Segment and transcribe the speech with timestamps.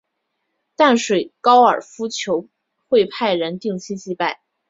[0.75, 2.49] 淡水高尔夫球场
[2.89, 4.41] 会派人定期祭拜。